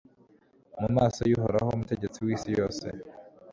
[0.79, 2.85] mu maso y'uhoraho, umutegetsi w'isi yose